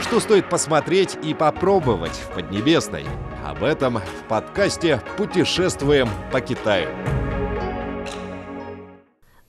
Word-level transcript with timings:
Что 0.00 0.18
стоит 0.18 0.48
посмотреть 0.48 1.18
и 1.22 1.34
попробовать 1.34 2.12
в 2.12 2.34
Поднебесной? 2.34 3.04
Об 3.44 3.62
этом 3.62 3.98
в 3.98 4.28
подкасте 4.28 5.02
«Путешествуем 5.18 6.08
по 6.32 6.40
Китаю». 6.40 6.88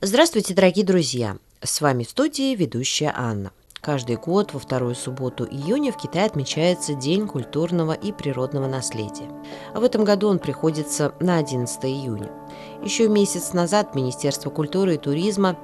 Здравствуйте, 0.01 0.53
дорогие 0.53 0.85
друзья! 0.85 1.37
С 1.63 1.79
вами 1.79 2.03
в 2.03 2.09
студии 2.09 2.53
ведущая 2.53 3.13
Анна. 3.15 3.51
Каждый 3.79 4.17
год 4.17 4.53
во 4.53 4.59
вторую 4.59 4.93
субботу 4.93 5.46
июня 5.46 5.92
в 5.94 5.97
Китае 5.97 6.26
отмечается 6.26 6.96
День 6.96 7.28
культурного 7.28 7.94
и 7.94 8.12
природного 8.12 8.68
наследия. 8.68 9.29
А 9.74 9.79
в 9.79 9.83
этом 9.83 10.04
году 10.04 10.28
он 10.28 10.38
приходится 10.38 11.15
на 11.22 11.38
11 11.38 11.86
июня. 11.86 12.29
Еще 12.83 13.07
месяц 13.07 13.53
назад 13.53 13.96
Министерство 13.96 14.49
культуры 14.49 14.96
и 14.96 14.97
туризма 14.97 15.55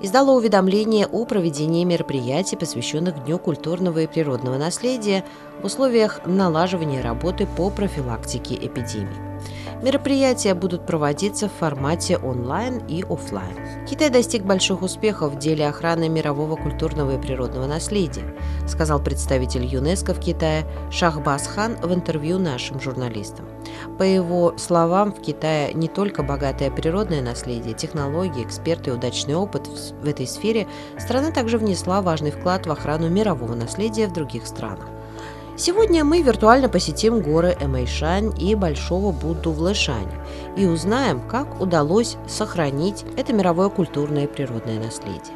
издало 0.00 0.32
уведомление 0.32 1.06
о 1.06 1.24
проведении 1.24 1.84
мероприятий, 1.84 2.56
посвященных 2.56 3.24
Дню 3.24 3.38
культурного 3.38 4.00
и 4.00 4.06
природного 4.06 4.58
наследия 4.58 5.24
в 5.62 5.66
условиях 5.66 6.20
налаживания 6.26 7.00
работы 7.00 7.46
по 7.56 7.70
профилактике 7.70 8.54
эпидемий. 8.54 9.35
Мероприятия 9.82 10.54
будут 10.54 10.86
проводиться 10.86 11.48
в 11.48 11.52
формате 11.52 12.16
онлайн 12.18 12.78
и 12.88 13.02
офлайн. 13.02 13.86
Китай 13.86 14.10
достиг 14.10 14.44
больших 14.44 14.82
успехов 14.82 15.34
в 15.34 15.38
деле 15.38 15.68
охраны 15.68 16.08
мирового 16.08 16.56
культурного 16.56 17.16
и 17.16 17.20
природного 17.20 17.66
наследия, 17.66 18.34
сказал 18.66 19.00
представитель 19.00 19.64
ЮНЕСКО 19.64 20.14
в 20.14 20.20
Китае 20.20 20.64
Шахбас 20.90 21.46
Хан 21.46 21.76
в 21.76 21.92
интервью 21.92 22.38
нашим 22.38 22.80
журналистам. 22.80 23.46
По 23.98 24.02
его 24.02 24.56
словам, 24.56 25.12
в 25.12 25.20
Китае 25.20 25.72
не 25.74 25.88
только 25.88 26.22
богатое 26.22 26.70
природное 26.70 27.22
наследие, 27.22 27.74
технологии, 27.74 28.44
эксперты 28.44 28.90
и 28.90 28.92
удачный 28.92 29.34
опыт 29.34 29.66
в 29.66 30.08
этой 30.08 30.26
сфере, 30.26 30.66
страна 30.98 31.30
также 31.30 31.58
внесла 31.58 32.00
важный 32.02 32.30
вклад 32.30 32.66
в 32.66 32.72
охрану 32.72 33.08
мирового 33.08 33.54
наследия 33.54 34.06
в 34.06 34.12
других 34.12 34.46
странах. 34.46 34.88
Сегодня 35.58 36.04
мы 36.04 36.20
виртуально 36.20 36.68
посетим 36.68 37.22
горы 37.22 37.56
Эмэйшань 37.58 38.34
и 38.38 38.54
Большого 38.54 39.10
Будду 39.10 39.52
в 39.52 39.60
Лэшане 39.62 40.12
и 40.54 40.66
узнаем, 40.66 41.26
как 41.26 41.62
удалось 41.62 42.18
сохранить 42.28 43.06
это 43.16 43.32
мировое 43.32 43.70
культурное 43.70 44.24
и 44.24 44.26
природное 44.26 44.78
наследие. 44.78 45.34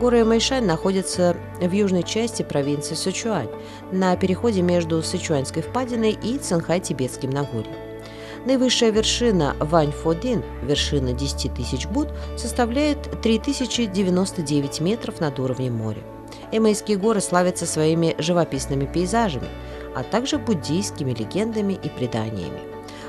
Горы 0.00 0.22
Эмэйшань 0.22 0.64
находятся 0.64 1.36
в 1.60 1.70
южной 1.70 2.02
части 2.02 2.42
провинции 2.42 2.94
Сычуань, 2.94 3.50
на 3.92 4.16
переходе 4.16 4.62
между 4.62 5.02
Сычуаньской 5.02 5.62
впадиной 5.62 6.12
и 6.12 6.38
Цинхай-Тибетским 6.38 7.30
Нагорьем. 7.30 7.76
Наивысшая 8.46 8.90
вершина 8.90 9.54
Ваньфодин, 9.60 10.42
вершина 10.62 11.12
10 11.12 11.52
тысяч 11.52 11.86
Буд, 11.86 12.08
составляет 12.38 13.20
3099 13.20 14.80
метров 14.80 15.20
над 15.20 15.38
уровнем 15.38 15.74
моря. 15.74 16.02
Эмейские 16.52 16.98
горы 16.98 17.20
славятся 17.20 17.66
своими 17.66 18.14
живописными 18.18 18.84
пейзажами, 18.84 19.48
а 19.94 20.02
также 20.02 20.38
буддийскими 20.38 21.12
легендами 21.12 21.72
и 21.72 21.88
преданиями. 21.88 22.60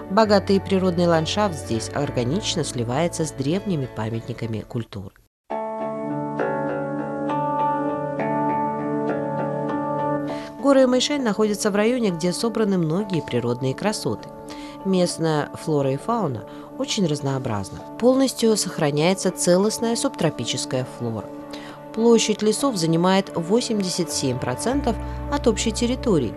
Богатый 0.10 0.62
природный 0.62 1.08
ландшафт 1.08 1.56
здесь 1.56 1.90
органично 1.94 2.64
сливается 2.64 3.26
с 3.26 3.32
древними 3.32 3.88
памятниками 3.96 4.60
культуры. 4.60 5.16
Горы 10.62 10.88
Мэйшань 10.88 11.24
находятся 11.24 11.72
в 11.72 11.76
районе, 11.76 12.12
где 12.12 12.32
собраны 12.32 12.78
многие 12.78 13.22
природные 13.22 13.74
красоты. 13.74 14.30
Местная 14.86 15.50
флора 15.56 15.92
и 15.92 15.98
фауна 15.98 16.46
очень 16.78 17.06
разнообразна. 17.06 17.80
Полностью 18.00 18.56
сохраняется 18.56 19.32
целостная 19.32 19.96
субтропическая 19.98 20.88
флора– 20.98 21.28
Площадь 21.94 22.42
лесов 22.42 22.76
занимает 22.76 23.30
87% 23.30 24.96
от 25.32 25.48
общей 25.48 25.72
территории. 25.72 26.34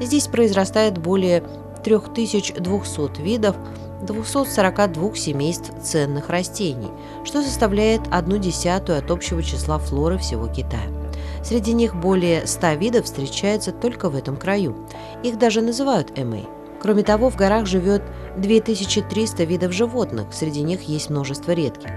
Здесь 0.00 0.26
произрастает 0.26 0.98
более 0.98 1.42
3200 1.82 3.22
видов 3.22 3.56
242 4.02 5.14
семейств 5.14 5.72
ценных 5.82 6.28
растений, 6.28 6.90
что 7.24 7.42
составляет 7.42 8.02
одну 8.10 8.36
десятую 8.36 8.98
от 8.98 9.10
общего 9.10 9.42
числа 9.42 9.78
флоры 9.78 10.18
всего 10.18 10.46
Китая. 10.46 10.92
Среди 11.42 11.72
них 11.72 11.96
более 11.96 12.46
100 12.46 12.72
видов 12.74 13.06
встречаются 13.06 13.72
только 13.72 14.10
в 14.10 14.16
этом 14.16 14.36
краю. 14.36 14.76
Их 15.22 15.38
даже 15.38 15.62
называют 15.62 16.18
эмэй. 16.18 16.46
Кроме 16.80 17.02
того, 17.02 17.30
в 17.30 17.36
горах 17.36 17.66
живет 17.66 18.02
2300 18.36 19.44
видов 19.44 19.72
животных, 19.72 20.28
среди 20.32 20.62
них 20.62 20.82
есть 20.82 21.10
множество 21.10 21.52
редких. 21.52 21.90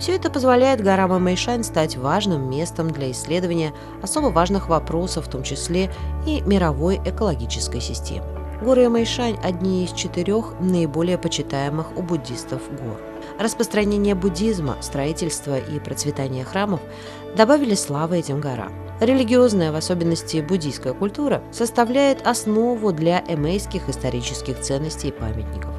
Все 0.00 0.14
это 0.14 0.30
позволяет 0.30 0.80
горам 0.80 1.22
Мэйшань 1.22 1.62
стать 1.62 1.98
важным 1.98 2.48
местом 2.48 2.90
для 2.90 3.10
исследования 3.10 3.74
особо 4.02 4.28
важных 4.28 4.70
вопросов, 4.70 5.26
в 5.26 5.30
том 5.30 5.42
числе 5.42 5.92
и 6.26 6.40
мировой 6.40 6.98
экологической 7.04 7.82
системы. 7.82 8.26
Горы 8.62 8.88
Мэйшань– 8.88 9.36
одни 9.42 9.84
из 9.84 9.92
четырех 9.92 10.54
наиболее 10.58 11.18
почитаемых 11.18 11.98
у 11.98 12.02
буддистов 12.02 12.62
гор. 12.70 12.98
Распространение 13.38 14.14
буддизма, 14.14 14.76
строительство 14.80 15.58
и 15.58 15.78
процветание 15.78 16.44
храмов 16.46 16.80
добавили 17.36 17.74
славы 17.74 18.18
этим 18.18 18.40
горам. 18.40 18.72
Религиозная, 19.00 19.70
в 19.70 19.76
особенности 19.76 20.40
буддийская 20.40 20.94
культура, 20.94 21.42
составляет 21.52 22.26
основу 22.26 22.92
для 22.92 23.22
эмейских 23.28 23.90
исторических 23.90 24.60
ценностей 24.60 25.08
и 25.08 25.12
памятников. 25.12 25.69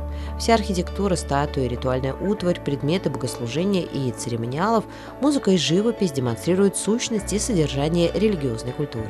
Вся 0.42 0.56
архитектура, 0.56 1.16
статуи, 1.16 1.68
ритуальная 1.68 2.16
утварь, 2.16 2.60
предметы 2.60 3.12
богослужения 3.12 3.84
и 3.84 4.12
церемониалов, 4.12 4.86
музыка 5.22 5.52
и 5.52 5.58
живопись 5.58 6.14
демонстрируют 6.14 6.76
сущность 6.76 7.32
и 7.32 7.38
содержание 7.38 8.12
религиозной 8.12 8.72
культуры. 8.72 9.06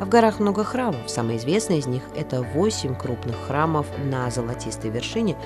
А 0.00 0.04
в 0.04 0.08
горах 0.08 0.38
много 0.38 0.62
храмов. 0.62 1.10
Самый 1.10 1.38
известный 1.38 1.78
из 1.78 1.86
них– 1.88 2.04
это 2.16 2.40
восемь 2.40 2.94
крупных 2.94 3.34
храмов 3.48 3.88
на 4.04 4.30
Золотистой 4.30 4.90
вершине, 4.90 5.36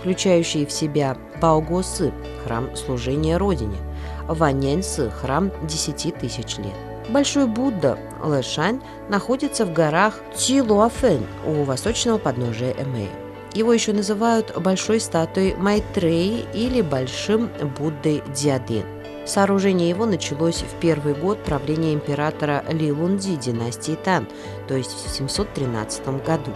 включающие 0.00 0.66
в 0.66 0.72
себя 0.72 1.16
Баогосы– 1.40 2.12
храм 2.44 2.74
служения 2.74 3.36
Родине, 3.36 3.78
Ваньяньсы– 4.26 5.10
храм 5.22 5.52
десяти 5.62 6.10
тысяч 6.10 6.58
лет. 6.58 6.74
Большой 7.08 7.46
Будда 7.46 8.00
Лэшань 8.20 8.80
находится 9.08 9.64
в 9.64 9.72
горах 9.72 10.18
Цилуафэн 10.34 11.24
у 11.46 11.62
восточного 11.62 12.18
подножия 12.18 12.72
Эмея. 12.72 13.27
Его 13.54 13.72
еще 13.72 13.92
называют 13.92 14.56
большой 14.60 15.00
статуей 15.00 15.54
Майтреи 15.54 16.44
или 16.52 16.82
большим 16.82 17.50
Буддой 17.78 18.22
Диадин. 18.34 18.84
Сооружение 19.26 19.90
его 19.90 20.06
началось 20.06 20.62
в 20.62 20.80
первый 20.80 21.14
год 21.14 21.42
правления 21.44 21.92
императора 21.92 22.64
Ли 22.70 22.90
Лунди 22.90 23.36
династии 23.36 23.98
Тан, 24.02 24.26
то 24.66 24.74
есть 24.74 24.92
в 24.92 25.10
713 25.10 26.24
году. 26.24 26.52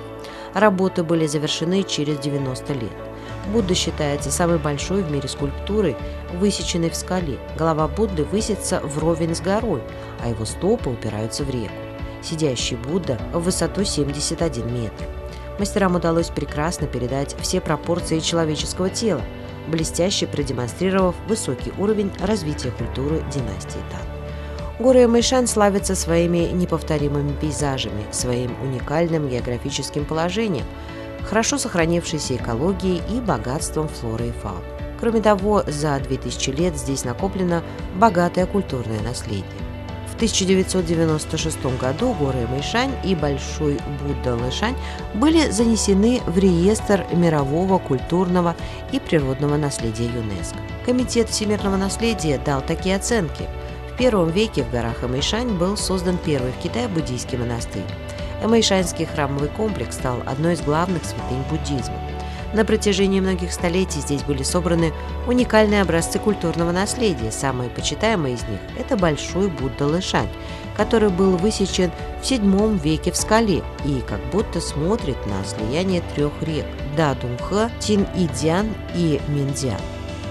Работы 0.54 1.02
были 1.02 1.26
завершены 1.26 1.82
через 1.82 2.18
90 2.18 2.72
лет. 2.74 2.92
Будда 3.52 3.74
считается 3.74 4.30
самой 4.30 4.58
большой 4.58 5.02
в 5.02 5.10
мире 5.10 5.28
скульптурой, 5.28 5.96
высеченной 6.34 6.90
в 6.90 6.96
скале. 6.96 7.38
Голова 7.58 7.88
Будды 7.88 8.24
высится 8.24 8.80
вровень 8.80 9.34
с 9.34 9.40
горой, 9.40 9.82
а 10.22 10.28
его 10.28 10.44
стопы 10.44 10.90
упираются 10.90 11.44
в 11.44 11.50
реку. 11.50 11.74
Сидящий 12.22 12.76
Будда 12.76 13.18
в 13.32 13.40
высоту 13.40 13.84
71 13.84 14.72
метр. 14.72 15.21
Мастерам 15.58 15.96
удалось 15.96 16.28
прекрасно 16.28 16.86
передать 16.86 17.36
все 17.40 17.60
пропорции 17.60 18.20
человеческого 18.20 18.90
тела, 18.90 19.22
блестяще 19.68 20.26
продемонстрировав 20.26 21.14
высокий 21.28 21.72
уровень 21.78 22.10
развития 22.20 22.70
культуры 22.70 23.22
династии 23.32 23.80
Тан. 23.90 24.22
Горы 24.78 25.06
Мэйшан 25.06 25.46
славятся 25.46 25.94
своими 25.94 26.50
неповторимыми 26.52 27.32
пейзажами, 27.40 28.04
своим 28.10 28.56
уникальным 28.62 29.28
географическим 29.28 30.04
положением, 30.04 30.64
хорошо 31.22 31.58
сохранившейся 31.58 32.36
экологией 32.36 33.02
и 33.14 33.20
богатством 33.20 33.88
флоры 33.88 34.28
и 34.28 34.32
фауны. 34.32 34.64
Кроме 34.98 35.20
того, 35.20 35.62
за 35.66 35.98
2000 36.00 36.50
лет 36.50 36.76
здесь 36.76 37.04
накоплено 37.04 37.62
богатое 37.96 38.46
культурное 38.46 39.00
наследие. 39.02 39.44
В 40.22 40.24
1996 40.24 41.64
году 41.80 42.12
горы 42.12 42.46
Мэйшань 42.46 42.92
и 43.02 43.16
Большой 43.16 43.80
Будда 44.00 44.36
Лэшань 44.36 44.76
были 45.14 45.50
занесены 45.50 46.20
в 46.28 46.38
реестр 46.38 47.04
мирового 47.12 47.80
культурного 47.80 48.54
и 48.92 49.00
природного 49.00 49.56
наследия 49.56 50.04
ЮНЕСКО. 50.04 50.58
Комитет 50.86 51.28
всемирного 51.28 51.76
наследия 51.76 52.38
дал 52.38 52.62
такие 52.62 52.94
оценки. 52.94 53.48
В 53.92 53.96
первом 53.96 54.30
веке 54.30 54.62
в 54.62 54.70
горах 54.70 55.02
Мэйшань 55.02 55.58
был 55.58 55.76
создан 55.76 56.16
первый 56.24 56.52
в 56.52 56.58
Китае 56.58 56.86
буддийский 56.86 57.36
монастырь. 57.36 57.82
Эмэйшанский 58.44 59.06
храмовый 59.06 59.48
комплекс 59.48 59.96
стал 59.96 60.22
одной 60.24 60.54
из 60.54 60.60
главных 60.60 61.04
святынь 61.04 61.42
буддизма. 61.50 61.98
На 62.52 62.66
протяжении 62.66 63.20
многих 63.20 63.52
столетий 63.52 64.00
здесь 64.00 64.22
были 64.22 64.42
собраны 64.42 64.92
уникальные 65.26 65.80
образцы 65.80 66.18
культурного 66.18 66.70
наследия. 66.70 67.32
Самые 67.32 67.70
почитаемые 67.70 68.34
из 68.34 68.42
них– 68.42 68.60
это 68.78 68.96
Большой 68.96 69.48
Будда 69.48 69.86
Лышань, 69.86 70.28
который 70.76 71.08
был 71.08 71.36
высечен 71.36 71.90
в 72.20 72.24
VII 72.24 72.78
веке 72.78 73.10
в 73.10 73.16
скале 73.16 73.62
и 73.86 74.02
как 74.06 74.20
будто 74.32 74.60
смотрит 74.60 75.16
на 75.26 75.42
слияние 75.44 76.02
трех 76.14 76.32
рек– 76.42 76.66
Дадунха, 76.96 77.70
Тин-Идиан 77.80 78.74
и 78.94 79.18
Миндиан. 79.28 79.80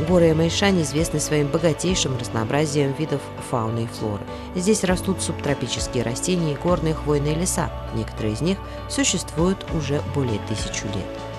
Горы 0.07 0.31
Эмэйшань 0.31 0.81
известны 0.81 1.19
своим 1.19 1.47
богатейшим 1.47 2.17
разнообразием 2.17 2.93
видов 2.93 3.21
фауны 3.49 3.83
и 3.83 3.87
флоры. 3.87 4.23
Здесь 4.55 4.83
растут 4.83 5.21
субтропические 5.21 6.03
растения 6.03 6.53
и 6.53 6.57
горные 6.57 6.93
хвойные 6.93 7.35
леса. 7.35 7.71
Некоторые 7.93 8.33
из 8.33 8.41
них 8.41 8.57
существуют 8.89 9.65
уже 9.73 10.01
более 10.15 10.39
тысячу 10.47 10.85
лет. 10.87 11.30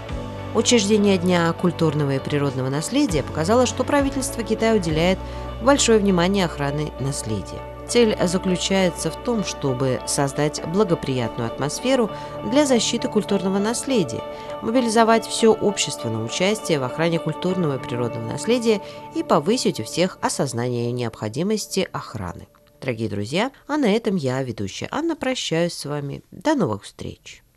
Учреждение 0.55 1.17
Дня 1.17 1.51
культурного 1.55 2.17
и 2.17 2.19
природного 2.19 2.69
наследия 2.69 3.23
показало, 3.23 3.65
что 3.65 3.85
правительство 3.85 4.43
Китая 4.43 4.75
уделяет 4.75 5.19
большое 5.63 5.99
внимание 5.99 6.45
охране 6.45 6.93
наследия. 7.01 7.61
Цель 7.89 8.17
заключается 8.23 9.11
в 9.11 9.17
том, 9.25 9.45
чтобы 9.45 10.01
создать 10.07 10.63
благоприятную 10.67 11.47
атмосферу 11.47 12.11
для 12.51 12.67
защиты 12.67 13.09
культурного 13.09 13.59
наследия, 13.59 14.23
мобилизовать 14.61 15.27
все 15.27 15.53
общество 15.53 16.11
на 16.11 16.23
участие 16.23 16.79
в 16.79 16.85
охране 16.85 17.19
культурного 17.19 17.77
и 17.77 17.83
природного 17.83 18.33
наследия 18.33 18.83
и 19.15 19.23
повысить 19.23 19.81
у 19.81 19.85
всех 19.85 20.19
осознание 20.21 20.93
необходимости 20.93 21.89
охраны. 21.93 22.47
Дорогие 22.81 23.09
друзья, 23.09 23.53
а 23.69 23.79
на 23.79 23.91
этом 23.91 24.17
я, 24.17 24.43
ведущая 24.43 24.89
Анна, 24.91 25.17
прощаюсь 25.17 25.73
с 25.73 25.85
вами. 25.87 26.23
До 26.31 26.55
новых 26.55 26.85
встреч! 26.85 27.43